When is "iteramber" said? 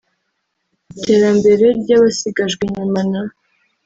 0.93-1.61